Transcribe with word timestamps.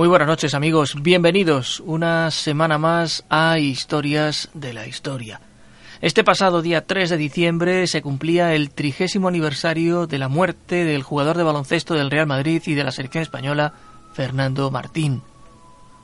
Muy 0.00 0.08
buenas 0.08 0.28
noches 0.28 0.54
amigos, 0.54 0.94
bienvenidos 1.02 1.80
una 1.80 2.30
semana 2.30 2.78
más 2.78 3.22
a 3.28 3.58
Historias 3.58 4.48
de 4.54 4.72
la 4.72 4.86
Historia. 4.86 5.42
Este 6.00 6.24
pasado 6.24 6.62
día 6.62 6.86
3 6.86 7.10
de 7.10 7.16
diciembre 7.18 7.86
se 7.86 8.00
cumplía 8.00 8.54
el 8.54 8.70
trigésimo 8.70 9.28
aniversario 9.28 10.06
de 10.06 10.16
la 10.16 10.28
muerte 10.28 10.86
del 10.86 11.02
jugador 11.02 11.36
de 11.36 11.42
baloncesto 11.42 11.92
del 11.92 12.10
Real 12.10 12.26
Madrid 12.26 12.62
y 12.64 12.72
de 12.72 12.82
la 12.82 12.92
selección 12.92 13.20
española, 13.20 13.74
Fernando 14.14 14.70
Martín. 14.70 15.20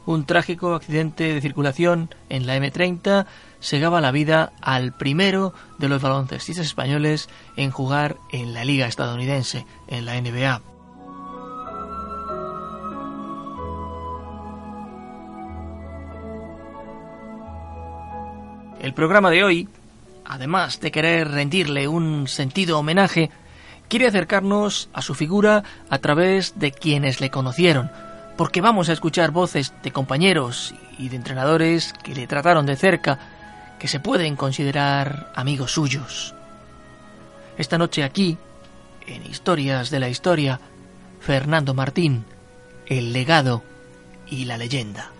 Un 0.04 0.26
trágico 0.26 0.74
accidente 0.74 1.32
de 1.32 1.40
circulación 1.40 2.14
en 2.28 2.46
la 2.46 2.58
M30 2.58 3.24
segaba 3.60 4.02
la 4.02 4.12
vida 4.12 4.52
al 4.60 4.92
primero 4.92 5.54
de 5.78 5.88
los 5.88 6.02
baloncestistas 6.02 6.66
españoles 6.66 7.30
en 7.56 7.70
jugar 7.70 8.18
en 8.30 8.52
la 8.52 8.62
liga 8.66 8.88
estadounidense, 8.88 9.64
en 9.88 10.04
la 10.04 10.20
NBA. 10.20 10.75
El 18.86 18.94
programa 18.94 19.32
de 19.32 19.42
hoy, 19.42 19.68
además 20.24 20.78
de 20.78 20.92
querer 20.92 21.26
rendirle 21.26 21.88
un 21.88 22.28
sentido 22.28 22.78
homenaje, 22.78 23.32
quiere 23.88 24.06
acercarnos 24.06 24.90
a 24.92 25.02
su 25.02 25.16
figura 25.16 25.64
a 25.90 25.98
través 25.98 26.60
de 26.60 26.70
quienes 26.70 27.20
le 27.20 27.32
conocieron, 27.32 27.90
porque 28.36 28.60
vamos 28.60 28.88
a 28.88 28.92
escuchar 28.92 29.32
voces 29.32 29.74
de 29.82 29.90
compañeros 29.90 30.72
y 30.98 31.08
de 31.08 31.16
entrenadores 31.16 31.94
que 32.04 32.14
le 32.14 32.28
trataron 32.28 32.64
de 32.64 32.76
cerca, 32.76 33.18
que 33.80 33.88
se 33.88 33.98
pueden 33.98 34.36
considerar 34.36 35.32
amigos 35.34 35.72
suyos. 35.72 36.36
Esta 37.58 37.78
noche 37.78 38.04
aquí, 38.04 38.38
en 39.08 39.26
Historias 39.26 39.90
de 39.90 39.98
la 39.98 40.08
Historia, 40.08 40.60
Fernando 41.18 41.74
Martín, 41.74 42.24
el 42.86 43.12
legado 43.12 43.64
y 44.28 44.44
la 44.44 44.56
leyenda. 44.56 45.10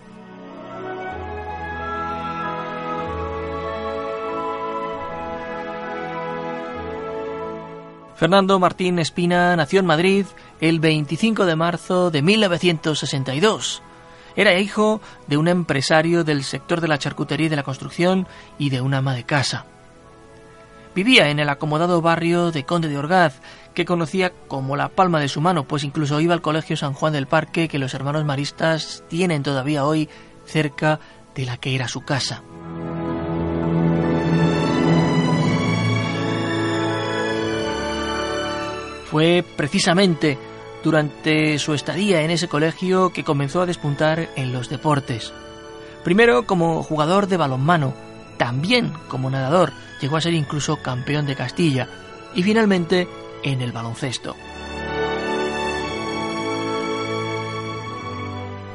Fernando 8.17 8.57
Martín 8.57 8.97
Espina 8.97 9.55
nació 9.55 9.79
en 9.79 9.85
Madrid 9.85 10.25
el 10.59 10.79
25 10.79 11.45
de 11.45 11.55
marzo 11.55 12.09
de 12.09 12.23
1962. 12.23 13.83
Era 14.35 14.57
hijo 14.57 15.01
de 15.27 15.37
un 15.37 15.47
empresario 15.47 16.23
del 16.23 16.43
sector 16.43 16.81
de 16.81 16.87
la 16.87 16.97
charcutería 16.97 17.45
y 17.45 17.49
de 17.49 17.55
la 17.55 17.61
construcción 17.63 18.27
y 18.57 18.71
de 18.71 18.81
una 18.81 18.97
ama 18.97 19.13
de 19.13 19.23
casa. 19.23 19.65
Vivía 20.95 21.29
en 21.29 21.37
el 21.39 21.47
acomodado 21.47 22.01
barrio 22.01 22.51
de 22.51 22.63
Conde 22.63 22.89
de 22.89 22.97
Orgaz, 22.97 23.39
que 23.75 23.85
conocía 23.85 24.31
como 24.47 24.75
la 24.75 24.89
palma 24.89 25.19
de 25.19 25.27
su 25.27 25.39
mano, 25.39 25.65
pues 25.65 25.83
incluso 25.83 26.19
iba 26.19 26.33
al 26.33 26.41
colegio 26.41 26.75
San 26.75 26.93
Juan 26.93 27.13
del 27.13 27.27
Parque 27.27 27.67
que 27.67 27.77
los 27.77 27.93
hermanos 27.93 28.25
maristas 28.25 29.03
tienen 29.09 29.43
todavía 29.43 29.85
hoy 29.85 30.09
cerca 30.43 30.99
de 31.35 31.45
la 31.45 31.57
que 31.57 31.75
era 31.75 31.87
su 31.87 32.01
casa. 32.01 32.41
Fue 39.17 39.43
precisamente 39.55 40.37
durante 40.83 41.57
su 41.57 41.73
estadía 41.73 42.21
en 42.21 42.29
ese 42.29 42.47
colegio 42.47 43.11
que 43.11 43.23
comenzó 43.23 43.63
a 43.63 43.65
despuntar 43.65 44.29
en 44.35 44.53
los 44.53 44.69
deportes. 44.69 45.33
Primero 46.03 46.45
como 46.45 46.83
jugador 46.83 47.25
de 47.25 47.35
balonmano, 47.35 47.95
también 48.37 48.93
como 49.07 49.31
nadador, 49.31 49.73
llegó 50.01 50.17
a 50.17 50.21
ser 50.21 50.35
incluso 50.35 50.83
campeón 50.83 51.25
de 51.25 51.35
Castilla 51.35 51.89
y 52.35 52.43
finalmente 52.43 53.07
en 53.41 53.61
el 53.61 53.71
baloncesto. 53.71 54.35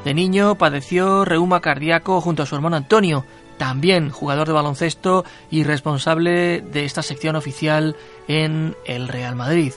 De 0.04 0.12
niño 0.12 0.56
padeció 0.56 1.24
reuma 1.24 1.60
cardíaco 1.60 2.20
junto 2.20 2.42
a 2.42 2.46
su 2.46 2.56
hermano 2.56 2.74
Antonio, 2.74 3.24
también 3.58 4.10
jugador 4.10 4.48
de 4.48 4.54
baloncesto 4.54 5.24
y 5.52 5.62
responsable 5.62 6.62
de 6.62 6.84
esta 6.84 7.04
sección 7.04 7.36
oficial 7.36 7.94
en 8.26 8.74
el 8.86 9.06
Real 9.06 9.36
Madrid. 9.36 9.74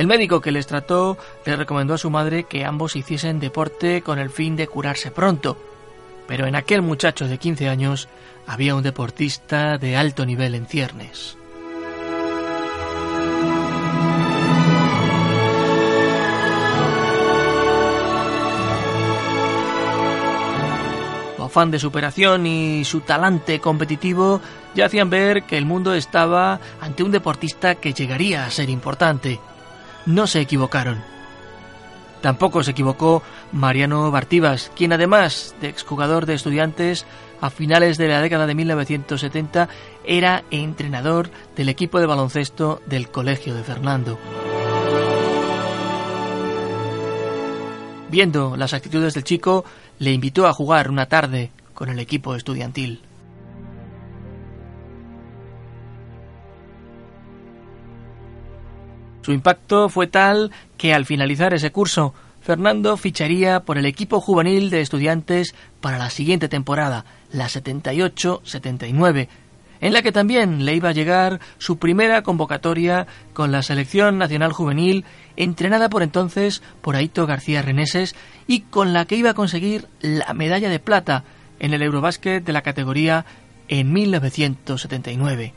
El 0.00 0.06
médico 0.06 0.40
que 0.40 0.50
les 0.50 0.66
trató 0.66 1.18
le 1.44 1.56
recomendó 1.56 1.92
a 1.92 1.98
su 1.98 2.08
madre 2.08 2.44
que 2.44 2.64
ambos 2.64 2.96
hiciesen 2.96 3.38
deporte 3.38 4.00
con 4.00 4.18
el 4.18 4.30
fin 4.30 4.56
de 4.56 4.66
curarse 4.66 5.10
pronto, 5.10 5.58
pero 6.26 6.46
en 6.46 6.56
aquel 6.56 6.80
muchacho 6.80 7.28
de 7.28 7.36
15 7.36 7.68
años 7.68 8.08
había 8.46 8.74
un 8.74 8.82
deportista 8.82 9.76
de 9.76 9.96
alto 9.98 10.24
nivel 10.24 10.54
en 10.54 10.64
ciernes. 10.64 11.36
Afán 21.38 21.70
de 21.70 21.78
superación 21.78 22.46
y 22.46 22.86
su 22.86 23.00
talante 23.00 23.60
competitivo 23.60 24.40
ya 24.74 24.86
hacían 24.86 25.10
ver 25.10 25.42
que 25.42 25.58
el 25.58 25.66
mundo 25.66 25.92
estaba 25.92 26.58
ante 26.80 27.02
un 27.02 27.10
deportista 27.10 27.74
que 27.74 27.92
llegaría 27.92 28.46
a 28.46 28.50
ser 28.50 28.70
importante 28.70 29.40
no 30.06 30.26
se 30.26 30.40
equivocaron. 30.40 31.02
Tampoco 32.20 32.62
se 32.62 32.72
equivocó 32.72 33.22
Mariano 33.52 34.10
Bartivas, 34.10 34.70
quien 34.76 34.92
además 34.92 35.54
de 35.60 35.68
exjugador 35.68 36.26
de 36.26 36.34
estudiantes, 36.34 37.06
a 37.40 37.48
finales 37.48 37.96
de 37.96 38.08
la 38.08 38.20
década 38.20 38.46
de 38.46 38.54
1970 38.54 39.68
era 40.04 40.44
entrenador 40.50 41.30
del 41.56 41.70
equipo 41.70 41.98
de 41.98 42.06
baloncesto 42.06 42.82
del 42.86 43.08
Colegio 43.10 43.54
de 43.54 43.64
Fernando. 43.64 44.18
Viendo 48.10 48.56
las 48.56 48.74
actitudes 48.74 49.14
del 49.14 49.24
chico, 49.24 49.64
le 49.98 50.12
invitó 50.12 50.46
a 50.46 50.52
jugar 50.52 50.90
una 50.90 51.06
tarde 51.06 51.52
con 51.72 51.88
el 51.88 51.98
equipo 51.98 52.34
estudiantil. 52.34 53.00
Su 59.30 59.34
impacto 59.34 59.88
fue 59.88 60.08
tal 60.08 60.50
que 60.76 60.92
al 60.92 61.06
finalizar 61.06 61.54
ese 61.54 61.70
curso, 61.70 62.14
Fernando 62.40 62.96
ficharía 62.96 63.60
por 63.60 63.78
el 63.78 63.86
equipo 63.86 64.20
juvenil 64.20 64.70
de 64.70 64.80
estudiantes 64.80 65.54
para 65.80 65.98
la 65.98 66.10
siguiente 66.10 66.48
temporada, 66.48 67.04
la 67.30 67.46
78-79, 67.46 69.28
en 69.80 69.92
la 69.92 70.02
que 70.02 70.10
también 70.10 70.64
le 70.64 70.74
iba 70.74 70.88
a 70.88 70.92
llegar 70.92 71.38
su 71.58 71.78
primera 71.78 72.24
convocatoria 72.24 73.06
con 73.32 73.52
la 73.52 73.62
selección 73.62 74.18
nacional 74.18 74.52
juvenil, 74.52 75.04
entrenada 75.36 75.88
por 75.88 76.02
entonces 76.02 76.60
por 76.80 76.96
Aito 76.96 77.24
García 77.24 77.62
Reneses 77.62 78.16
y 78.48 78.62
con 78.62 78.92
la 78.92 79.04
que 79.04 79.14
iba 79.14 79.30
a 79.30 79.34
conseguir 79.34 79.86
la 80.00 80.34
medalla 80.34 80.70
de 80.70 80.80
plata 80.80 81.22
en 81.60 81.72
el 81.72 81.82
Eurobásquet 81.82 82.42
de 82.42 82.52
la 82.52 82.62
categoría 82.62 83.24
en 83.68 83.92
1979. 83.92 85.54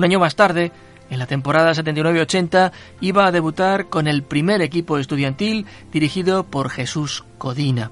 Un 0.00 0.04
año 0.04 0.18
más 0.18 0.34
tarde, 0.34 0.72
en 1.10 1.18
la 1.18 1.26
temporada 1.26 1.72
79-80, 1.72 2.72
iba 3.02 3.26
a 3.26 3.32
debutar 3.32 3.90
con 3.90 4.08
el 4.08 4.22
primer 4.22 4.62
equipo 4.62 4.96
estudiantil 4.96 5.66
dirigido 5.92 6.44
por 6.44 6.70
Jesús 6.70 7.26
Codina. 7.36 7.90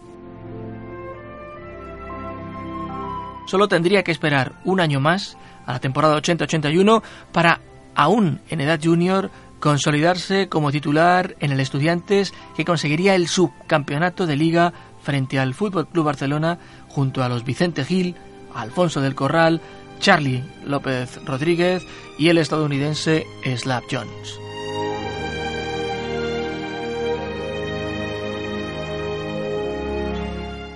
Solo 3.46 3.68
tendría 3.68 4.04
que 4.04 4.12
esperar 4.12 4.54
un 4.64 4.80
año 4.80 5.00
más, 5.00 5.36
a 5.66 5.74
la 5.74 5.80
temporada 5.80 6.16
80-81, 6.16 7.02
para, 7.30 7.60
aún 7.94 8.40
en 8.48 8.62
edad 8.62 8.80
junior, 8.82 9.30
consolidarse 9.60 10.48
como 10.48 10.72
titular 10.72 11.36
en 11.40 11.52
el 11.52 11.60
Estudiantes 11.60 12.32
que 12.56 12.64
conseguiría 12.64 13.16
el 13.16 13.28
subcampeonato 13.28 14.26
de 14.26 14.36
liga 14.36 14.72
frente 15.02 15.38
al 15.38 15.52
Fútbol 15.52 15.88
Club 15.88 16.06
Barcelona 16.06 16.58
junto 16.88 17.22
a 17.22 17.28
los 17.28 17.44
Vicente 17.44 17.84
Gil, 17.84 18.16
Alfonso 18.54 19.02
del 19.02 19.14
Corral, 19.14 19.60
Charlie 19.98 20.44
López 20.64 21.18
Rodríguez 21.24 21.84
y 22.18 22.28
el 22.28 22.38
estadounidense 22.38 23.26
Slap 23.56 23.84
Jones. 23.90 24.38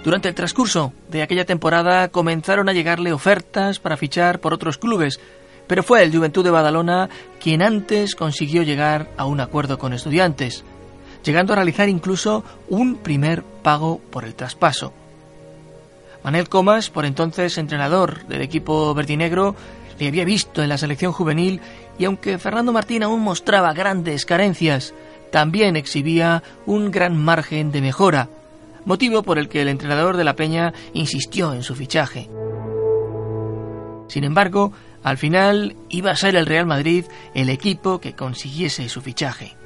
Durante 0.04 0.28
el 0.28 0.34
transcurso 0.34 0.92
de 1.10 1.22
aquella 1.22 1.44
temporada 1.44 2.08
comenzaron 2.08 2.68
a 2.68 2.72
llegarle 2.72 3.12
ofertas 3.12 3.78
para 3.78 3.96
fichar 3.96 4.40
por 4.40 4.52
otros 4.52 4.76
clubes, 4.76 5.20
pero 5.68 5.84
fue 5.84 6.02
el 6.02 6.14
Juventud 6.14 6.42
de 6.42 6.50
Badalona 6.50 7.08
quien 7.40 7.62
antes 7.62 8.16
consiguió 8.16 8.62
llegar 8.62 9.10
a 9.16 9.26
un 9.26 9.40
acuerdo 9.40 9.78
con 9.78 9.92
estudiantes, 9.92 10.64
llegando 11.22 11.52
a 11.52 11.56
realizar 11.56 11.88
incluso 11.88 12.42
un 12.68 12.96
primer 12.96 13.44
pago 13.44 14.00
por 14.10 14.24
el 14.24 14.34
traspaso. 14.34 14.92
Manel 16.24 16.48
Comas, 16.48 16.90
por 16.90 17.04
entonces 17.04 17.58
entrenador 17.58 18.26
del 18.26 18.42
equipo 18.42 18.94
verdinegro, 18.94 19.56
le 19.98 20.08
había 20.08 20.24
visto 20.24 20.62
en 20.62 20.68
la 20.68 20.78
selección 20.78 21.12
juvenil 21.12 21.60
y 21.98 22.04
aunque 22.04 22.38
Fernando 22.38 22.72
Martín 22.72 23.02
aún 23.02 23.20
mostraba 23.20 23.72
grandes 23.72 24.24
carencias, 24.24 24.94
también 25.30 25.76
exhibía 25.76 26.42
un 26.66 26.90
gran 26.90 27.16
margen 27.16 27.72
de 27.72 27.80
mejora 27.80 28.28
motivo 28.84 29.22
por 29.22 29.38
el 29.38 29.48
que 29.48 29.62
el 29.62 29.68
entrenador 29.68 30.16
de 30.16 30.24
la 30.24 30.36
Peña 30.36 30.72
insistió 30.92 31.54
en 31.54 31.62
su 31.62 31.74
fichaje. 31.74 32.28
Sin 34.08 34.24
embargo, 34.24 34.72
al 35.02 35.18
final 35.18 35.76
iba 35.88 36.10
a 36.10 36.16
ser 36.16 36.36
el 36.36 36.46
Real 36.46 36.66
Madrid 36.66 37.04
el 37.34 37.48
equipo 37.48 38.00
que 38.00 38.14
consiguiese 38.14 38.88
su 38.88 39.00
fichaje. 39.00 39.56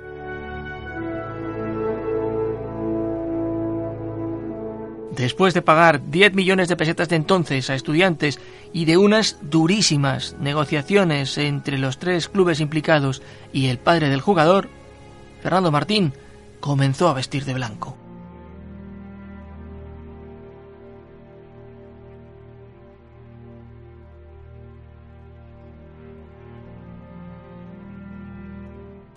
Después 5.17 5.55
de 5.55 5.63
pagar 5.63 6.11
10 6.11 6.35
millones 6.35 6.69
de 6.69 6.77
pesetas 6.77 7.09
de 7.09 7.17
entonces 7.17 7.71
a 7.71 7.75
estudiantes 7.75 8.39
y 8.75 8.85
de 8.85 8.99
unas 8.99 9.39
durísimas 9.41 10.37
negociaciones 10.39 11.39
entre 11.39 11.79
los 11.79 11.99
tres 11.99 12.29
clubes 12.29 12.61
implicados 12.61 13.23
y 13.51 13.69
el 13.69 13.79
padre 13.79 14.11
del 14.11 14.21
jugador, 14.21 14.69
Fernando 15.43 15.73
Martín 15.73 16.13
comenzó 16.61 17.09
a 17.09 17.15
vestir 17.15 17.47
de 17.47 17.55
blanco. 17.55 17.97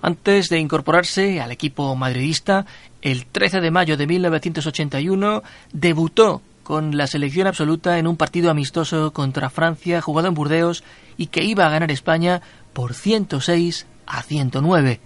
Antes 0.01 0.49
de 0.49 0.59
incorporarse 0.59 1.41
al 1.41 1.51
equipo 1.51 1.95
madridista, 1.95 2.65
el 3.01 3.25
13 3.25 3.59
de 3.59 3.71
mayo 3.71 3.97
de 3.97 4.07
1981 4.07 5.43
debutó 5.73 6.41
con 6.63 6.95
la 6.95 7.07
selección 7.07 7.47
absoluta 7.47 7.97
en 7.97 8.07
un 8.07 8.15
partido 8.15 8.51
amistoso 8.51 9.11
contra 9.11 9.49
Francia 9.49 10.01
jugado 10.01 10.27
en 10.27 10.35
Burdeos 10.35 10.83
y 11.17 11.27
que 11.27 11.43
iba 11.43 11.65
a 11.65 11.69
ganar 11.69 11.91
España 11.91 12.41
por 12.73 12.93
106 12.93 13.87
a 14.05 14.21
109. 14.21 15.01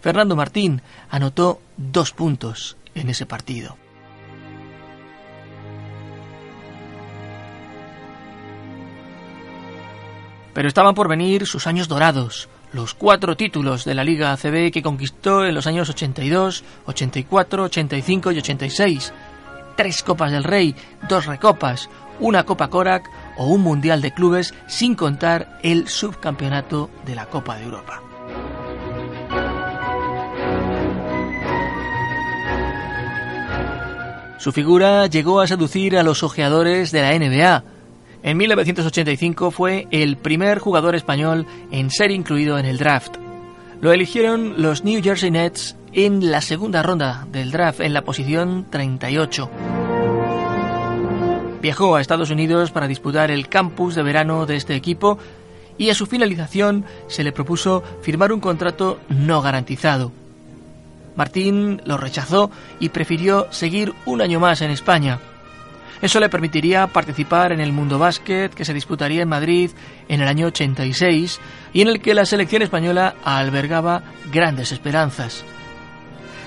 Fernando 0.00 0.36
Martín 0.36 0.80
anotó 1.10 1.60
dos 1.76 2.12
puntos 2.12 2.76
en 2.94 3.08
ese 3.08 3.26
partido. 3.26 3.76
Pero 10.54 10.68
estaban 10.68 10.94
por 10.94 11.08
venir 11.08 11.46
sus 11.46 11.66
años 11.66 11.88
dorados, 11.88 12.48
los 12.72 12.94
cuatro 12.94 13.36
títulos 13.36 13.84
de 13.84 13.94
la 13.94 14.04
Liga 14.04 14.32
ACB 14.32 14.70
que 14.70 14.82
conquistó 14.82 15.44
en 15.44 15.54
los 15.54 15.66
años 15.66 15.90
82, 15.90 16.64
84, 16.86 17.64
85 17.64 18.32
y 18.32 18.38
86, 18.38 19.12
tres 19.76 20.02
Copas 20.02 20.32
del 20.32 20.44
Rey, 20.44 20.74
dos 21.08 21.26
Recopas, 21.26 21.88
una 22.20 22.44
Copa 22.44 22.68
Korak 22.68 23.08
o 23.36 23.46
un 23.46 23.62
Mundial 23.62 24.00
de 24.00 24.12
Clubes 24.12 24.54
sin 24.66 24.94
contar 24.94 25.58
el 25.62 25.88
subcampeonato 25.88 26.90
de 27.04 27.14
la 27.14 27.26
Copa 27.26 27.56
de 27.56 27.64
Europa. 27.64 28.02
Su 34.38 34.50
figura 34.50 35.06
llegó 35.06 35.40
a 35.40 35.46
seducir 35.46 35.96
a 35.96 36.02
los 36.02 36.24
ojeadores 36.24 36.90
de 36.90 37.00
la 37.00 37.16
NBA, 37.16 37.62
en 38.22 38.36
1985 38.36 39.50
fue 39.50 39.86
el 39.90 40.16
primer 40.16 40.58
jugador 40.58 40.94
español 40.94 41.46
en 41.70 41.90
ser 41.90 42.10
incluido 42.10 42.58
en 42.58 42.66
el 42.66 42.78
draft. 42.78 43.16
Lo 43.80 43.92
eligieron 43.92 44.62
los 44.62 44.84
New 44.84 45.02
Jersey 45.02 45.30
Nets 45.30 45.76
en 45.92 46.30
la 46.30 46.40
segunda 46.40 46.82
ronda 46.82 47.26
del 47.30 47.50
draft, 47.50 47.80
en 47.80 47.92
la 47.92 48.02
posición 48.02 48.66
38. 48.70 49.50
Viajó 51.60 51.96
a 51.96 52.00
Estados 52.00 52.30
Unidos 52.30 52.70
para 52.70 52.88
disputar 52.88 53.30
el 53.30 53.48
campus 53.48 53.94
de 53.94 54.02
verano 54.02 54.46
de 54.46 54.56
este 54.56 54.74
equipo 54.74 55.18
y 55.78 55.90
a 55.90 55.94
su 55.94 56.06
finalización 56.06 56.84
se 57.08 57.24
le 57.24 57.32
propuso 57.32 57.82
firmar 58.02 58.32
un 58.32 58.40
contrato 58.40 59.00
no 59.08 59.42
garantizado. 59.42 60.12
Martín 61.16 61.82
lo 61.84 61.96
rechazó 61.96 62.50
y 62.80 62.88
prefirió 62.88 63.48
seguir 63.50 63.92
un 64.06 64.20
año 64.22 64.40
más 64.40 64.62
en 64.62 64.70
España. 64.70 65.18
Eso 66.02 66.18
le 66.18 66.28
permitiría 66.28 66.88
participar 66.88 67.52
en 67.52 67.60
el 67.60 67.72
Mundo 67.72 67.96
Básquet 67.96 68.52
que 68.52 68.64
se 68.64 68.74
disputaría 68.74 69.22
en 69.22 69.28
Madrid 69.28 69.70
en 70.08 70.20
el 70.20 70.26
año 70.26 70.48
86 70.48 71.40
y 71.72 71.80
en 71.80 71.88
el 71.88 72.00
que 72.00 72.12
la 72.12 72.26
selección 72.26 72.60
española 72.62 73.14
albergaba 73.22 74.02
grandes 74.32 74.72
esperanzas. 74.72 75.44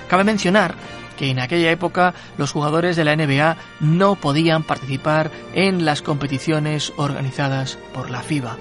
Cabe 0.08 0.24
mencionar 0.24 0.74
que 1.16 1.30
en 1.30 1.40
aquella 1.40 1.70
época 1.70 2.12
los 2.36 2.52
jugadores 2.52 2.96
de 2.96 3.04
la 3.06 3.16
NBA 3.16 3.56
no 3.80 4.16
podían 4.16 4.62
participar 4.62 5.30
en 5.54 5.86
las 5.86 6.02
competiciones 6.02 6.92
organizadas 6.98 7.78
por 7.94 8.10
la 8.10 8.20
FIBA. 8.20 8.58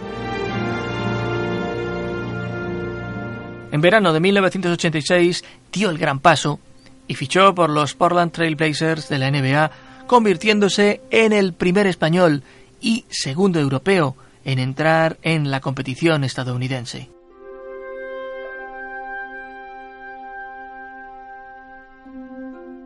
En 3.74 3.82
verano 3.82 4.14
de 4.14 4.22
1986 4.22 5.44
dio 5.74 5.90
el 5.90 5.98
gran 5.98 6.20
paso 6.20 6.62
y 7.08 7.16
fichó 7.16 7.54
por 7.54 7.70
los 7.70 7.94
Portland 7.94 8.32
Trail 8.32 8.56
Blazers 8.56 9.10
de 9.10 9.20
la 9.20 9.30
NBA 9.30 9.72
convirtiéndose 10.08 11.02
en 11.12 11.34
el 11.34 11.54
primer 11.54 11.88
español 11.88 12.44
y 12.82 13.06
segundo 13.10 13.60
europeo 13.60 14.16
en 14.44 14.60
entrar 14.60 15.18
en 15.24 15.50
la 15.50 15.60
competición 15.60 16.24
estadounidense. 16.24 17.10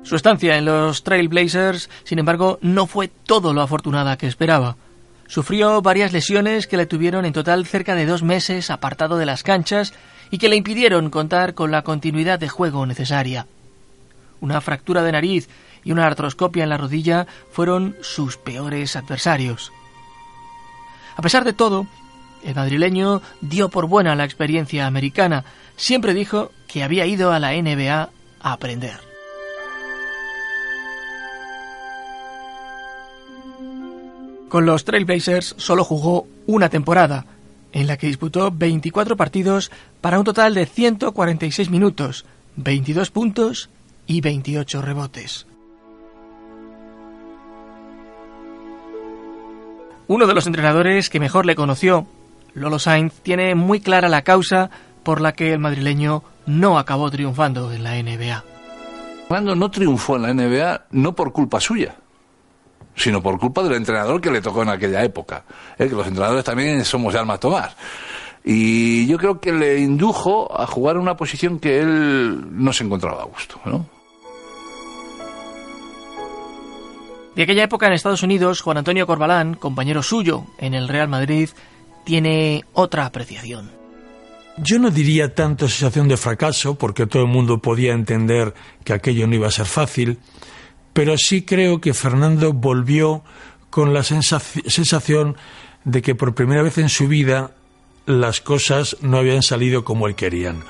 Su 0.03 0.15
estancia 0.15 0.58
en 0.58 0.65
los 0.65 1.03
Trailblazers, 1.03 1.89
sin 2.03 2.17
embargo, 2.17 2.58
no 2.62 2.88
fue 2.88 3.10
todo 3.10 3.53
lo 3.53 3.62
afortunada 3.62 4.17
que 4.17 4.25
esperaba. 4.25 4.75
Sufrió 5.27 5.84
varias 5.84 6.13
lesiones 6.13 6.65
que 6.65 6.77
le 6.77 6.88
tuvieron 6.88 7.25
en 7.25 7.34
total 7.34 7.67
cerca 7.67 7.94
de 7.94 8.08
dos 8.08 8.24
meses 8.24 8.72
apartado 8.72 9.17
de 9.17 9.27
las 9.27 9.44
canchas 9.44 9.94
y 10.32 10.39
que 10.39 10.50
le 10.50 10.55
impidieron 10.55 11.12
contar 11.12 11.53
con 11.53 11.70
la 11.70 11.84
continuidad 11.84 12.39
de 12.39 12.50
juego 12.50 12.88
necesaria. 12.88 13.46
Una 14.41 14.62
fractura 14.62 15.03
de 15.03 15.12
nariz 15.12 15.50
y 15.83 15.91
una 15.91 16.05
artroscopia 16.05 16.63
en 16.63 16.69
la 16.69 16.77
rodilla 16.77 17.27
fueron 17.51 17.95
sus 18.01 18.38
peores 18.38 18.95
adversarios. 18.95 19.71
A 21.15 21.21
pesar 21.21 21.43
de 21.43 21.53
todo, 21.53 21.88
el 22.43 22.55
madrileño 22.55 23.21
dio 23.41 23.69
por 23.69 23.88
buena 23.88 24.15
la 24.15 24.24
experiencia 24.24 24.88
americana. 24.88 25.43
Siempre 25.75 26.13
dijo 26.13 26.51
que 26.67 26.83
había 26.83 27.05
ido 27.05 27.31
a 27.31 27.39
la 27.39 27.51
NBA 27.51 28.09
a 28.41 28.53
aprender. 28.53 29.09
Con 34.48 34.65
los 34.65 34.83
Trailblazers 34.83 35.55
solo 35.57 35.83
jugó 35.83 36.25
una 36.48 36.69
temporada, 36.69 37.25
en 37.71 37.86
la 37.86 37.98
que 37.98 38.07
disputó 38.07 38.50
24 38.51 39.15
partidos 39.15 39.71
para 40.01 40.17
un 40.17 40.25
total 40.25 40.55
de 40.55 40.65
146 40.65 41.69
minutos, 41.69 42.25
22 42.55 43.12
puntos 43.12 43.69
y 44.07 44.21
28 44.21 44.81
rebotes. 44.81 45.49
Uno 50.10 50.25
de 50.25 50.34
los 50.34 50.48
entrenadores 50.48 51.08
que 51.12 51.20
mejor 51.20 51.46
le 51.46 51.54
conoció, 51.54 52.08
Lolo 52.56 52.80
Sainz, 52.80 53.13
tiene 53.22 53.54
muy 53.54 53.80
clara 53.80 54.10
la 54.10 54.24
causa 54.24 54.72
por 55.04 55.22
la 55.22 55.34
que 55.34 55.54
el 55.54 55.60
madrileño 55.60 56.24
no 56.48 56.80
acabó 56.80 57.12
triunfando 57.12 57.72
en 57.72 57.84
la 57.84 57.94
NBA. 58.01 58.44
Fernando 59.28 59.56
no 59.56 59.70
triunfó 59.70 60.16
en 60.16 60.22
la 60.24 60.34
NBA 60.34 60.86
no 60.94 61.13
por 61.13 61.32
culpa 61.32 61.60
suya, 61.60 61.96
sino 62.96 63.22
por 63.22 63.38
culpa 63.38 63.62
del 63.62 63.74
entrenador 63.74 64.20
que 64.20 64.32
le 64.32 64.42
tocó 64.42 64.63
en 64.63 64.70
aquella 64.70 65.04
época. 65.04 65.44
Es 65.78 65.88
que 65.88 65.96
los 65.96 66.08
entrenadores 66.08 66.44
también 66.44 66.84
somos 66.84 67.13
de 67.13 67.20
alma 67.20 67.38
tomar. 67.38 67.75
Y 68.44 69.06
yo 69.06 69.20
creo 69.20 69.39
que 69.39 69.51
le 69.51 69.78
indujo 69.78 70.60
a 70.60 70.66
jugar 70.66 70.96
en 70.96 71.04
una 71.04 71.16
posición 71.16 71.60
que 71.60 71.82
él 71.82 72.48
no 72.50 72.74
se 72.74 72.84
encontraba 72.84 73.22
a 73.22 73.25
gusto, 73.25 73.62
¿no? 73.63 73.99
De 77.39 77.43
aquella 77.43 77.63
época 77.63 77.88
en 77.88 77.93
Estados 77.93 78.22
Unidos, 78.22 78.60
Juan 78.60 78.79
Antonio 78.79 79.08
Corbalán, 79.08 79.53
compañero 79.53 80.03
suyo 80.03 80.43
en 80.58 80.74
el 80.74 80.89
Real 80.89 81.08
Madrid, 81.08 81.48
tiene 82.03 82.65
otra 82.74 83.05
apreciación. 83.05 83.72
yo 84.58 84.77
no 84.77 84.91
diría 84.91 85.34
tanto 85.34 85.69
sensación 85.69 86.10
de 86.10 86.17
fracaso, 86.17 86.77
porque 86.77 87.08
todo 87.08 87.24
el 87.24 87.29
mundo 87.29 87.60
podía 87.60 87.93
entender 87.93 88.53
que 88.84 88.91
aquello 88.91 89.25
no 89.25 89.36
iba 89.36 89.48
a 89.48 89.51
ser 89.51 89.67
fácil, 89.67 90.17
pero 90.91 91.17
sí 91.17 91.43
creo 91.43 91.79
que 91.79 91.93
Fernando 91.93 92.51
volvió 92.51 93.24
con 93.69 93.93
la 93.93 94.03
sensación 94.03 95.38
de 95.86 96.01
que 96.01 96.15
por 96.15 96.36
primera 96.36 96.62
vez 96.62 96.77
en 96.77 96.89
su 96.89 97.08
vida 97.08 97.51
las 98.05 98.41
cosas 98.41 98.98
no 99.00 99.17
habían 99.17 99.43
salido 99.43 99.86
como 99.86 100.10
él 100.10 100.15
querían. 100.15 100.62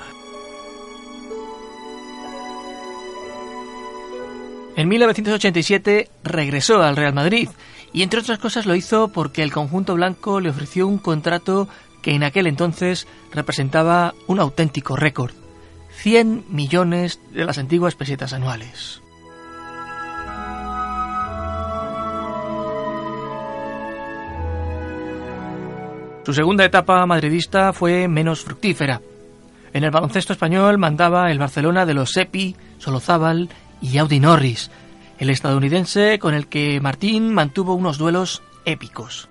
En 4.80 4.88
1987 4.88 6.08
regresó 6.24 6.82
al 6.82 6.96
Real 6.96 7.12
Madrid 7.12 7.50
y 7.92 8.00
entre 8.02 8.20
otras 8.20 8.38
cosas 8.38 8.64
lo 8.64 8.74
hizo 8.74 9.08
porque 9.08 9.42
el 9.42 9.52
conjunto 9.52 9.94
blanco 9.94 10.40
le 10.40 10.48
ofreció 10.48 10.88
un 10.88 10.96
contrato 10.96 11.68
que 12.00 12.12
en 12.12 12.22
aquel 12.22 12.46
entonces 12.46 13.06
representaba 13.30 14.14
un 14.26 14.40
auténtico 14.40 14.96
récord. 14.96 15.32
100 15.98 16.46
millones 16.48 17.20
de 17.30 17.44
las 17.44 17.58
antiguas 17.58 17.94
pesetas 17.94 18.32
anuales. 18.32 19.02
Su 26.24 26.32
segunda 26.32 26.64
etapa 26.64 27.04
madridista 27.04 27.74
fue 27.74 28.08
menos 28.08 28.40
fructífera. 28.40 29.02
En 29.74 29.84
el 29.84 29.90
baloncesto 29.90 30.32
español 30.32 30.78
mandaba 30.78 31.30
el 31.30 31.38
Barcelona 31.38 31.84
de 31.84 31.92
los 31.92 32.12
Sepi, 32.12 32.56
Solozábal 32.78 33.50
y 33.80 33.98
Audi 33.98 34.20
Norris, 34.20 34.70
el 35.18 35.30
estadounidense 35.30 36.18
con 36.18 36.34
el 36.34 36.48
que 36.48 36.80
Martín 36.80 37.32
mantuvo 37.32 37.74
unos 37.74 37.98
duelos 37.98 38.42
épicos. 38.64 39.28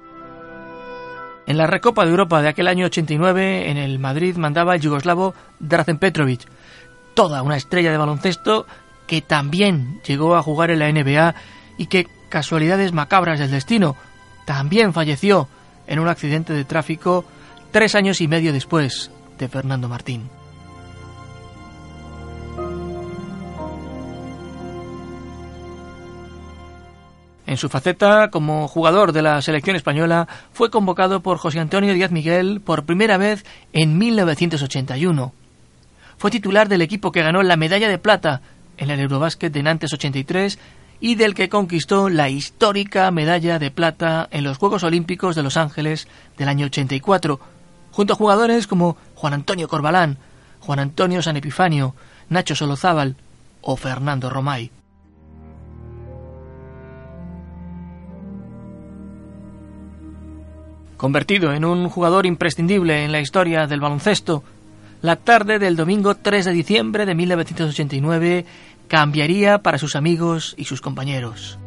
En 1.48 1.58
la 1.58 1.66
Recopa 1.66 2.06
de 2.06 2.12
Europa 2.12 2.42
de 2.42 2.50
aquel 2.50 2.68
año 2.68 2.86
89, 2.86 3.72
en 3.72 3.78
el 3.78 3.98
Madrid 3.98 4.36
mandaba 4.38 4.76
el 4.76 4.82
yugoslavo 4.82 5.34
Drazen 5.60 5.98
Petrovic, 5.98 6.42
toda 7.16 7.42
una 7.42 7.58
estrella 7.58 7.92
de 7.92 7.98
baloncesto 7.98 8.68
que 9.08 9.22
también 9.22 10.00
llegó 10.06 10.36
a 10.36 10.44
jugar 10.44 10.70
en 10.70 10.80
la 10.80 10.92
NBA 10.92 11.34
y 11.78 11.88
que, 11.88 12.08
casualidades 12.30 12.94
macabras 12.94 13.40
del 13.40 13.50
destino, 13.50 13.96
también 14.46 14.94
falleció 14.94 15.48
en 15.88 15.98
un 15.98 16.08
accidente 16.08 16.54
de 16.54 16.66
tráfico 16.66 17.26
tres 17.72 17.96
años 17.96 18.22
y 18.22 18.28
medio 18.28 18.54
después 18.54 19.10
de 19.40 19.48
Fernando 19.48 19.90
Martín. 19.90 20.30
En 27.50 27.58
su 27.58 27.68
faceta 27.68 28.30
como 28.30 28.68
jugador 28.68 29.12
de 29.12 29.24
la 29.24 29.42
selección 29.42 29.76
española, 29.76 30.28
fue 30.54 30.70
convocado 30.70 31.22
por 31.22 31.40
José 31.40 31.60
Antonio 31.60 31.96
Díaz 31.96 32.12
Miguel 32.12 32.62
por 32.62 32.86
primera 32.86 33.18
vez 33.18 33.44
en 33.74 33.98
1981. 33.98 35.34
Fue 36.20 36.30
titular 36.30 36.70
del 36.70 36.84
equipo 36.84 37.12
que 37.12 37.24
ganó 37.24 37.42
la 37.42 37.58
medalla 37.58 37.90
de 37.90 37.98
plata 37.98 38.42
en 38.78 38.92
el 38.92 39.00
Eurobásquet 39.00 39.52
de 39.52 39.64
Nantes 39.64 39.92
83 39.92 40.60
y 41.00 41.16
del 41.16 41.34
que 41.34 41.50
conquistó 41.50 42.08
la 42.08 42.30
histórica 42.30 43.10
medalla 43.10 43.58
de 43.58 43.72
plata 43.72 44.28
en 44.30 44.44
los 44.44 44.60
Juegos 44.60 44.84
Olímpicos 44.84 45.36
de 45.36 45.42
Los 45.42 45.58
Ángeles 45.58 46.08
del 46.38 46.50
año 46.50 46.68
84, 46.68 47.40
junto 47.90 48.14
a 48.14 48.16
jugadores 48.16 48.68
como 48.68 48.96
Juan 49.16 49.34
Antonio 49.34 49.68
Corbalán, 49.68 50.20
Juan 50.60 50.78
Antonio 50.78 51.24
San 51.24 51.36
Epifanio, 51.36 51.96
Nacho 52.30 52.54
Solozábal 52.54 53.16
o 53.64 53.76
Fernando 53.76 54.30
Romay. 54.30 54.70
Convertido 61.00 61.54
en 61.54 61.64
un 61.64 61.88
jugador 61.88 62.26
imprescindible 62.26 63.06
en 63.06 63.14
la 63.14 63.22
historia 63.22 63.68
del 63.68 63.80
baloncesto, 63.80 64.44
la 65.02 65.16
tarde 65.16 65.58
del 65.58 65.78
domingo 65.78 66.16
3 66.16 66.44
de 66.44 66.52
diciembre 66.52 67.06
de 67.06 67.16
1989 67.16 68.46
cambiaría 68.90 69.60
para 69.60 69.78
sus 69.78 69.96
amigos 69.96 70.56
y 70.58 70.66
sus 70.66 70.82
compañeros. 70.82 71.58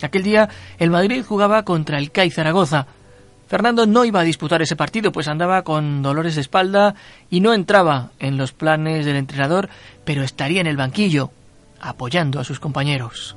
Aquel 0.00 0.22
día 0.22 0.48
el 0.78 0.88
Madrid 0.88 1.22
jugaba 1.28 1.66
contra 1.66 1.98
el 1.98 2.10
CAI 2.10 2.30
Zaragoza. 2.30 2.86
Fernando 3.48 3.84
no 3.84 4.06
iba 4.06 4.20
a 4.20 4.24
disputar 4.24 4.62
ese 4.62 4.76
partido, 4.76 5.12
pues 5.12 5.28
andaba 5.28 5.60
con 5.60 6.00
dolores 6.00 6.36
de 6.36 6.40
espalda 6.40 6.94
y 7.28 7.40
no 7.40 7.52
entraba 7.52 8.12
en 8.18 8.38
los 8.38 8.52
planes 8.52 9.04
del 9.04 9.16
entrenador, 9.16 9.68
pero 10.06 10.22
estaría 10.22 10.62
en 10.62 10.66
el 10.66 10.78
banquillo, 10.78 11.32
apoyando 11.82 12.40
a 12.40 12.44
sus 12.44 12.60
compañeros. 12.60 13.36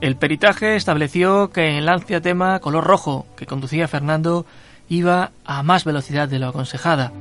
El 0.00 0.16
peritaje 0.16 0.76
estableció 0.76 1.50
que 1.50 1.78
el 1.78 1.86
Lancia 1.86 2.20
Tema 2.20 2.58
color 2.58 2.84
rojo 2.84 3.26
que 3.36 3.46
conducía 3.46 3.88
Fernando 3.88 4.44
iba 4.88 5.30
a 5.44 5.62
más 5.62 5.84
velocidad 5.84 6.28
de 6.28 6.38
lo 6.38 6.48
aconsejada. 6.48 7.12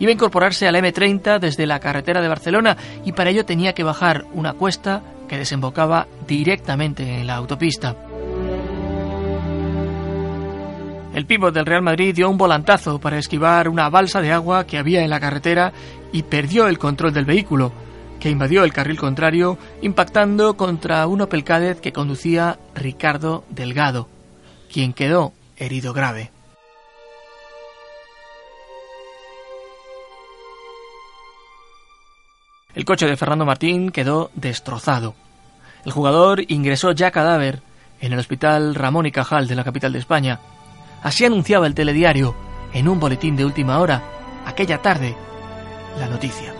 Iba 0.00 0.10
a 0.10 0.12
incorporarse 0.12 0.66
al 0.66 0.76
M30 0.76 1.38
desde 1.38 1.66
la 1.66 1.80
carretera 1.80 2.20
de 2.20 2.28
Barcelona 2.28 2.76
y 3.04 3.12
para 3.12 3.30
ello 3.30 3.44
tenía 3.44 3.74
que 3.74 3.84
bajar 3.84 4.24
una 4.32 4.54
cuesta 4.54 5.02
que 5.28 5.38
desembocaba 5.38 6.06
directamente 6.26 7.20
en 7.20 7.26
la 7.26 7.36
autopista. 7.36 7.94
El 11.18 11.26
pívot 11.26 11.52
del 11.52 11.66
Real 11.66 11.82
Madrid 11.82 12.14
dio 12.14 12.30
un 12.30 12.38
volantazo 12.38 13.00
para 13.00 13.18
esquivar 13.18 13.68
una 13.68 13.90
balsa 13.90 14.20
de 14.20 14.30
agua 14.30 14.68
que 14.68 14.78
había 14.78 15.02
en 15.02 15.10
la 15.10 15.18
carretera 15.18 15.72
y 16.12 16.22
perdió 16.22 16.68
el 16.68 16.78
control 16.78 17.12
del 17.12 17.24
vehículo, 17.24 17.72
que 18.20 18.30
invadió 18.30 18.62
el 18.62 18.72
carril 18.72 19.00
contrario, 19.00 19.58
impactando 19.82 20.56
contra 20.56 21.04
un 21.08 21.22
Opel 21.22 21.42
Kadett 21.42 21.80
que 21.80 21.92
conducía 21.92 22.60
Ricardo 22.72 23.42
Delgado, 23.50 24.08
quien 24.72 24.92
quedó 24.92 25.32
herido 25.56 25.92
grave. 25.92 26.30
El 32.76 32.84
coche 32.84 33.06
de 33.06 33.16
Fernando 33.16 33.44
Martín 33.44 33.90
quedó 33.90 34.30
destrozado. 34.36 35.16
El 35.84 35.90
jugador 35.90 36.44
ingresó 36.46 36.92
ya 36.92 37.10
cadáver 37.10 37.60
en 38.00 38.12
el 38.12 38.20
hospital 38.20 38.76
Ramón 38.76 39.06
y 39.06 39.10
Cajal 39.10 39.48
de 39.48 39.56
la 39.56 39.64
capital 39.64 39.92
de 39.92 39.98
España, 39.98 40.38
Así 41.02 41.24
anunciaba 41.24 41.66
el 41.66 41.74
telediario, 41.74 42.34
en 42.72 42.88
un 42.88 43.00
boletín 43.00 43.36
de 43.36 43.44
última 43.44 43.78
hora, 43.78 44.02
aquella 44.46 44.78
tarde, 44.78 45.14
la 45.98 46.08
noticia. 46.08 46.52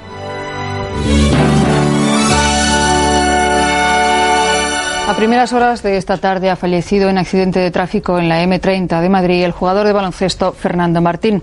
A 5.08 5.14
primeras 5.16 5.54
horas 5.54 5.82
de 5.82 5.96
esta 5.96 6.18
tarde 6.18 6.50
ha 6.50 6.56
fallecido 6.56 7.08
en 7.08 7.16
accidente 7.16 7.60
de 7.60 7.70
tráfico 7.70 8.18
en 8.18 8.28
la 8.28 8.44
M30 8.44 9.00
de 9.00 9.08
Madrid 9.08 9.42
el 9.42 9.52
jugador 9.52 9.86
de 9.86 9.94
baloncesto 9.94 10.52
Fernando 10.52 11.00
Martín. 11.00 11.42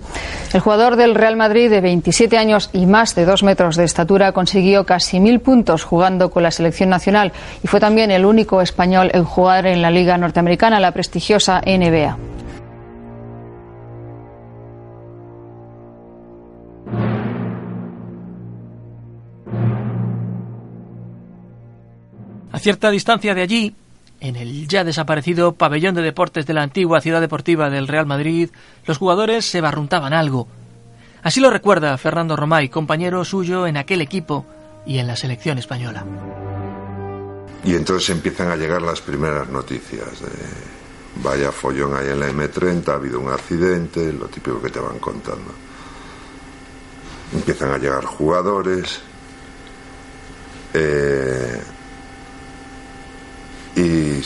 El 0.52 0.60
jugador 0.60 0.94
del 0.94 1.16
Real 1.16 1.36
Madrid 1.36 1.68
de 1.68 1.80
27 1.80 2.38
años 2.38 2.70
y 2.72 2.86
más 2.86 3.16
de 3.16 3.24
dos 3.24 3.42
metros 3.42 3.74
de 3.74 3.82
estatura 3.82 4.30
consiguió 4.30 4.86
casi 4.86 5.18
mil 5.18 5.40
puntos 5.40 5.82
jugando 5.82 6.30
con 6.30 6.44
la 6.44 6.52
selección 6.52 6.90
nacional 6.90 7.32
y 7.60 7.66
fue 7.66 7.80
también 7.80 8.12
el 8.12 8.24
único 8.24 8.62
español 8.62 9.10
en 9.12 9.24
jugar 9.24 9.66
en 9.66 9.82
la 9.82 9.90
Liga 9.90 10.16
Norteamericana, 10.16 10.78
la 10.78 10.92
prestigiosa 10.92 11.60
NBA. 11.66 12.35
Cierta 22.66 22.90
distancia 22.90 23.32
de 23.32 23.42
allí, 23.42 23.76
en 24.18 24.34
el 24.34 24.66
ya 24.66 24.82
desaparecido 24.82 25.52
pabellón 25.52 25.94
de 25.94 26.02
deportes 26.02 26.46
de 26.46 26.52
la 26.52 26.64
antigua 26.64 27.00
ciudad 27.00 27.20
deportiva 27.20 27.70
del 27.70 27.86
Real 27.86 28.06
Madrid, 28.06 28.50
los 28.86 28.98
jugadores 28.98 29.48
se 29.48 29.60
barruntaban 29.60 30.12
algo. 30.12 30.48
Así 31.22 31.38
lo 31.38 31.50
recuerda 31.50 31.96
Fernando 31.96 32.34
Romay, 32.34 32.68
compañero 32.68 33.24
suyo 33.24 33.68
en 33.68 33.76
aquel 33.76 34.00
equipo 34.00 34.44
y 34.84 34.98
en 34.98 35.06
la 35.06 35.14
selección 35.14 35.58
española. 35.58 36.04
Y 37.62 37.76
entonces 37.76 38.10
empiezan 38.10 38.50
a 38.50 38.56
llegar 38.56 38.82
las 38.82 39.00
primeras 39.00 39.48
noticias 39.48 40.20
de 40.20 41.22
vaya 41.22 41.52
follón 41.52 41.94
ahí 41.94 42.08
en 42.08 42.18
la 42.18 42.28
M30, 42.30 42.88
ha 42.88 42.94
habido 42.94 43.20
un 43.20 43.30
accidente, 43.30 44.12
lo 44.12 44.26
típico 44.26 44.60
que 44.60 44.70
te 44.70 44.80
van 44.80 44.98
contando. 44.98 45.54
Empiezan 47.32 47.70
a 47.70 47.78
llegar 47.78 48.04
jugadores. 48.04 49.02
Eh, 50.74 51.62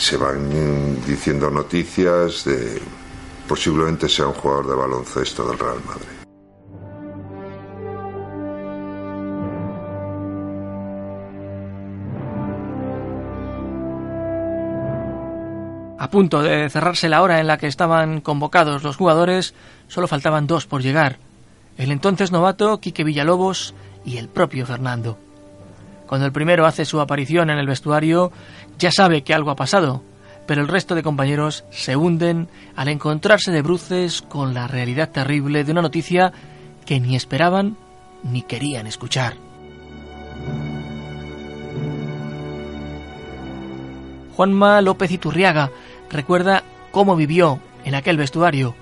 se 0.01 0.17
van 0.17 0.49
diciendo 1.05 1.51
noticias 1.51 2.43
de 2.43 2.81
posiblemente 3.47 4.09
sea 4.09 4.25
un 4.27 4.33
jugador 4.33 4.67
de 4.67 4.75
baloncesto 4.75 5.47
del 5.47 5.59
Real 5.59 5.77
Madrid. 5.85 6.07
A 15.99 16.09
punto 16.09 16.41
de 16.41 16.67
cerrarse 16.71 17.07
la 17.07 17.21
hora 17.21 17.39
en 17.39 17.45
la 17.45 17.59
que 17.59 17.67
estaban 17.67 18.21
convocados 18.21 18.81
los 18.81 18.97
jugadores, 18.97 19.53
solo 19.87 20.07
faltaban 20.07 20.47
dos 20.47 20.65
por 20.65 20.81
llegar. 20.81 21.19
El 21.77 21.91
entonces 21.91 22.31
novato 22.31 22.79
Quique 22.79 23.03
Villalobos 23.03 23.75
y 24.03 24.17
el 24.17 24.29
propio 24.29 24.65
Fernando. 24.65 25.19
Cuando 26.11 26.25
el 26.25 26.33
primero 26.33 26.65
hace 26.65 26.83
su 26.83 26.99
aparición 26.99 27.49
en 27.49 27.57
el 27.57 27.67
vestuario, 27.67 28.33
ya 28.77 28.91
sabe 28.91 29.23
que 29.23 29.33
algo 29.33 29.49
ha 29.49 29.55
pasado, 29.55 30.03
pero 30.45 30.59
el 30.59 30.67
resto 30.67 30.93
de 30.93 31.03
compañeros 31.03 31.63
se 31.71 31.95
hunden 31.95 32.49
al 32.75 32.89
encontrarse 32.89 33.49
de 33.49 33.61
bruces 33.61 34.21
con 34.21 34.53
la 34.53 34.67
realidad 34.67 35.09
terrible 35.09 35.63
de 35.63 35.71
una 35.71 35.81
noticia 35.81 36.33
que 36.85 36.99
ni 36.99 37.15
esperaban 37.15 37.77
ni 38.23 38.41
querían 38.41 38.87
escuchar. 38.87 39.35
Juanma 44.35 44.81
López 44.81 45.11
Iturriaga 45.11 45.71
recuerda 46.09 46.63
cómo 46.91 47.15
vivió 47.15 47.61
en 47.85 47.95
aquel 47.95 48.17
vestuario 48.17 48.75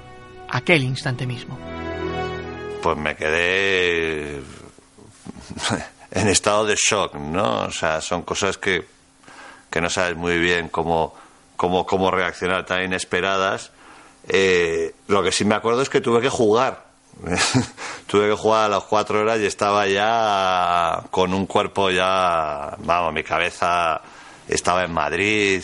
aquel 0.49 0.81
instante 0.81 1.27
mismo. 1.27 1.59
Pues 2.81 2.97
me 2.97 3.15
quedé 3.15 4.41
en 6.11 6.27
estado 6.27 6.65
de 6.65 6.75
shock, 6.75 7.15
¿no? 7.15 7.65
O 7.65 7.71
sea, 7.71 8.01
son 8.01 8.23
cosas 8.23 8.57
que, 8.57 8.85
que 9.69 9.81
no 9.81 9.89
sabes 9.89 10.15
muy 10.15 10.39
bien 10.39 10.69
cómo, 10.69 11.13
cómo, 11.55 11.85
cómo 11.85 12.11
reaccionar 12.11 12.65
tan 12.65 12.83
inesperadas. 12.83 13.71
Eh, 14.27 14.93
lo 15.07 15.23
que 15.23 15.31
sí 15.31 15.45
me 15.45 15.55
acuerdo 15.55 15.81
es 15.81 15.89
que 15.89 16.01
tuve 16.01 16.21
que 16.21 16.29
jugar. 16.29 16.89
tuve 18.07 18.29
que 18.29 18.35
jugar 18.35 18.65
a 18.65 18.69
las 18.69 18.83
cuatro 18.83 19.19
horas 19.19 19.39
y 19.39 19.45
estaba 19.45 19.87
ya 19.87 21.03
con 21.11 21.33
un 21.33 21.45
cuerpo 21.45 21.89
ya, 21.89 22.75
vamos, 22.79 23.13
mi 23.13 23.23
cabeza 23.23 24.01
estaba 24.47 24.83
en 24.83 24.93
Madrid. 24.93 25.63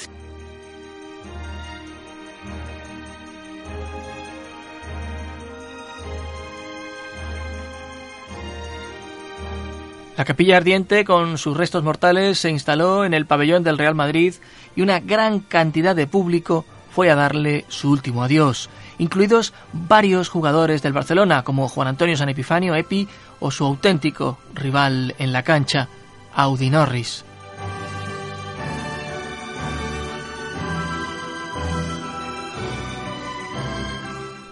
La 10.17 10.23
capilla 10.23 10.55
ardiente, 10.55 11.03
con 11.03 11.37
sus 11.37 11.57
restos 11.57 11.83
mortales, 11.83 12.39
se 12.39 12.49
instaló 12.49 13.03
en 13.03 13.13
el 13.13 13.25
pabellón 13.25 13.63
del 13.63 13.77
Real 13.77 13.95
Madrid 13.95 14.33
y 14.73 14.81
una 14.81 15.01
gran 15.01 15.41
cantidad 15.41 15.93
de 15.93 16.07
público 16.07 16.63
fue 16.89 17.11
a 17.11 17.15
darle 17.15 17.65
su 17.67 17.91
último 17.91 18.23
adiós, 18.23 18.69
incluidos 18.97 19.53
varios 19.73 20.29
jugadores 20.29 20.81
del 20.81 20.93
Barcelona, 20.93 21.43
como 21.43 21.67
Juan 21.67 21.89
Antonio 21.89 22.15
San 22.15 22.29
Epifanio, 22.29 22.75
Epi, 22.75 23.09
o 23.41 23.51
su 23.51 23.65
auténtico 23.65 24.37
rival 24.53 25.13
en 25.19 25.33
la 25.33 25.43
cancha, 25.43 25.89
Audi 26.33 26.69
Norris. 26.69 27.25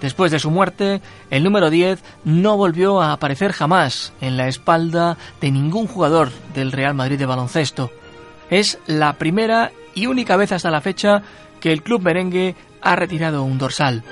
Después 0.04 0.32
de 0.32 0.40
su 0.40 0.52
muerte, 0.52 1.00
el 1.30 1.46
número 1.46 1.70
10 1.70 2.04
no 2.26 2.58
volvió 2.58 3.02
a 3.02 3.14
aparecer 3.14 3.54
jamás 3.54 4.12
en 4.20 4.36
la 4.36 4.50
espalda 4.50 5.16
de 5.40 5.50
ningún 5.50 5.88
jugador 5.88 6.30
del 6.54 6.74
Real 6.74 6.94
Madrid 6.94 7.18
de 7.18 7.26
baloncesto. 7.26 7.90
Es 8.50 8.80
la 8.86 9.14
primera 9.14 9.72
y 9.96 10.08
única 10.08 10.36
vez 10.36 10.52
hasta 10.52 10.70
la 10.72 10.82
fecha 10.82 11.24
que 11.62 11.72
el 11.72 11.84
club 11.84 12.02
merengue 12.02 12.54
ha 12.82 12.98
retirado 12.98 13.44
un 13.46 13.58
dorsal. 13.58 14.04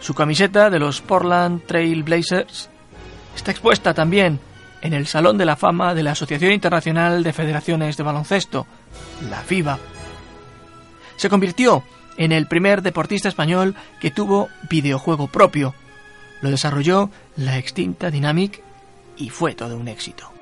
Su 0.00 0.12
camiseta 0.12 0.68
de 0.68 0.80
los 0.80 1.00
Portland 1.00 1.64
Trail 1.64 2.02
Blazers 2.02 2.68
está 3.34 3.52
expuesta 3.52 3.94
también 3.94 4.38
en 4.86 4.94
el 4.94 5.08
Salón 5.08 5.36
de 5.36 5.44
la 5.44 5.56
Fama 5.56 5.94
de 5.94 6.04
la 6.04 6.12
Asociación 6.12 6.52
Internacional 6.52 7.24
de 7.24 7.32
Federaciones 7.32 7.96
de 7.96 8.04
Baloncesto, 8.04 8.66
la 9.28 9.38
FIBA. 9.38 9.80
Se 11.16 11.28
convirtió 11.28 11.82
en 12.16 12.30
el 12.30 12.46
primer 12.46 12.82
deportista 12.82 13.28
español 13.28 13.74
que 14.00 14.12
tuvo 14.12 14.48
videojuego 14.70 15.26
propio. 15.26 15.74
Lo 16.40 16.50
desarrolló 16.50 17.10
la 17.36 17.58
extinta 17.58 18.12
Dynamic 18.12 18.62
y 19.16 19.30
fue 19.30 19.54
todo 19.54 19.76
un 19.76 19.88
éxito. 19.88 20.35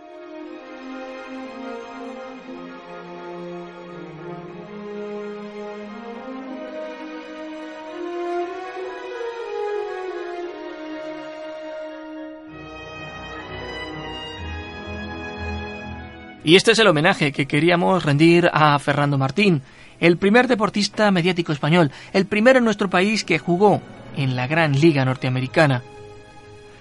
Y 16.44 16.56
este 16.56 16.72
es 16.72 16.78
el 16.78 16.86
homenaje 16.86 17.32
que 17.32 17.46
queríamos 17.46 18.04
rendir 18.04 18.50
a 18.52 18.78
Fernando 18.78 19.16
Martín, 19.16 19.62
el 19.98 20.18
primer 20.18 20.46
deportista 20.46 21.10
mediático 21.10 21.52
español, 21.52 21.90
el 22.12 22.26
primero 22.26 22.58
en 22.58 22.66
nuestro 22.66 22.90
país 22.90 23.24
que 23.24 23.38
jugó 23.38 23.80
en 24.14 24.36
la 24.36 24.46
Gran 24.46 24.78
Liga 24.78 25.06
Norteamericana. 25.06 25.82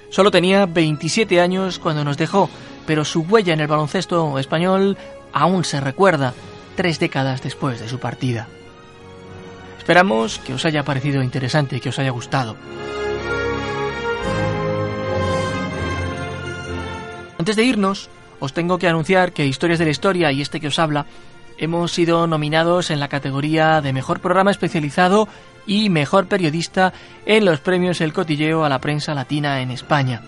Solo 0.09 0.31
tenía 0.31 0.65
27 0.65 1.39
años 1.39 1.79
cuando 1.79 2.03
nos 2.03 2.17
dejó, 2.17 2.49
pero 2.85 3.05
su 3.05 3.21
huella 3.21 3.53
en 3.53 3.61
el 3.61 3.67
baloncesto 3.67 4.37
español 4.37 4.97
aún 5.31 5.63
se 5.63 5.79
recuerda 5.79 6.33
tres 6.75 6.99
décadas 6.99 7.41
después 7.41 7.79
de 7.79 7.87
su 7.87 7.99
partida. 7.99 8.49
Esperamos 9.77 10.39
que 10.39 10.53
os 10.53 10.65
haya 10.65 10.83
parecido 10.83 11.23
interesante 11.23 11.77
y 11.77 11.79
que 11.79 11.89
os 11.89 11.99
haya 11.99 12.11
gustado. 12.11 12.57
Antes 17.39 17.55
de 17.55 17.63
irnos, 17.63 18.09
os 18.43 18.51
tengo 18.51 18.77
que 18.77 18.89
anunciar 18.89 19.31
que 19.31 19.45
Historias 19.45 19.79
de 19.79 19.85
la 19.85 19.91
Historia 19.91 20.29
y 20.33 20.41
este 20.41 20.59
que 20.59 20.67
os 20.67 20.77
habla 20.77 21.05
hemos 21.57 21.93
sido 21.93 22.27
nominados 22.27 22.91
en 22.91 22.99
la 22.99 23.07
categoría 23.07 23.79
de 23.79 23.93
Mejor 23.93 24.19
Programa 24.19 24.51
Especializado 24.51 25.29
y 25.65 25.89
Mejor 25.89 26.27
Periodista 26.27 26.91
en 27.25 27.45
los 27.45 27.61
premios 27.61 28.01
El 28.01 28.11
Cotilleo 28.11 28.65
a 28.65 28.69
la 28.69 28.81
Prensa 28.81 29.13
Latina 29.13 29.61
en 29.61 29.71
España. 29.71 30.21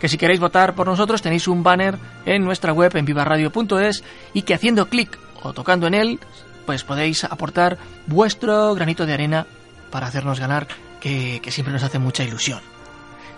Que 0.00 0.08
si 0.08 0.18
queréis 0.18 0.40
votar 0.40 0.74
por 0.74 0.88
nosotros 0.88 1.22
tenéis 1.22 1.46
un 1.46 1.62
banner 1.62 1.98
en 2.26 2.42
nuestra 2.42 2.72
web 2.72 2.96
en 2.96 3.04
vivaradio.es 3.04 4.02
y 4.34 4.42
que 4.42 4.54
haciendo 4.54 4.88
clic 4.88 5.16
o 5.44 5.52
tocando 5.52 5.86
en 5.86 5.94
él 5.94 6.18
pues 6.66 6.82
podéis 6.82 7.22
aportar 7.22 7.78
vuestro 8.08 8.74
granito 8.74 9.06
de 9.06 9.12
arena 9.12 9.46
para 9.92 10.08
hacernos 10.08 10.40
ganar 10.40 10.66
que, 10.98 11.40
siempre 11.50 11.72
nos 11.72 11.84
hace 11.84 12.00
mucha 12.00 12.24
ilusión. 12.24 12.58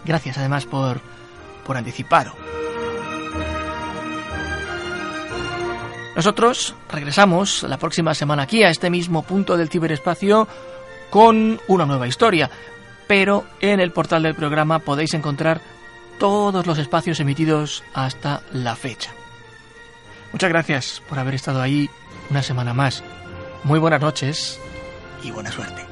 Gracias 0.07 0.39
además 0.39 0.65
por, 0.65 1.03
por 1.67 1.77
anticipado. 1.77 2.33
Nosotros 6.15 6.75
regresamos 6.91 7.63
la 7.63 7.79
próxima 7.79 8.15
semana 8.15 8.43
aquí 8.43 8.63
a 8.63 8.71
este 8.71 8.91
mismo 8.91 9.23
punto 9.23 9.57
del 9.57 9.71
ciberespacio 9.71 10.47
con 11.11 11.61
una 11.69 11.87
nueva 11.87 12.07
historia, 12.07 12.51
pero 13.07 13.45
en 13.61 13.81
el 13.81 13.93
portal 13.93 14.23
del 14.23 14.35
programa 14.35 14.79
podéis 14.81 15.15
encontrar 15.15 15.61
todos 16.19 16.67
los 16.67 16.79
espacios 16.79 17.21
emitidos 17.21 17.83
hasta 17.95 18.43
la 18.53 18.77
fecha. 18.77 19.11
Muchas 20.33 20.51
gracias 20.51 21.03
por 21.09 21.19
haber 21.19 21.35
estado 21.35 21.61
ahí 21.61 21.91
una 22.31 22.43
semana 22.43 22.73
más. 22.73 23.03
Muy 23.65 23.79
buenas 23.79 24.01
noches 24.01 24.61
y 25.23 25.31
buena 25.31 25.51
suerte. 25.51 25.92